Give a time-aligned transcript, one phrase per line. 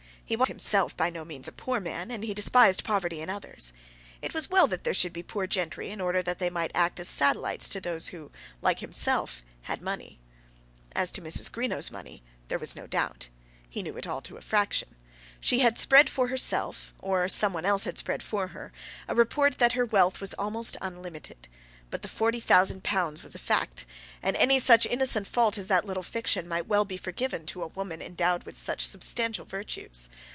[0.23, 3.73] He was himself by no means a poor man, and he despised poverty in others.
[4.21, 7.01] It was well that there should be poor gentry, in order that they might act
[7.01, 10.19] as satellites to those who, like himself, had money.
[10.95, 11.51] As to Mrs.
[11.51, 13.27] Greenow's money, there was no doubt.
[13.69, 14.95] He knew it all to a fraction.
[15.41, 18.71] She had spread for herself, or some one else had spread for her,
[19.09, 21.49] a report that her wealth was almost unlimited;
[21.89, 23.83] but the forty thousand pounds was a fact,
[24.23, 27.67] and any such innocent fault as that little fiction might well be forgiven to a
[27.67, 30.07] woman endorsed with such substantial virtues.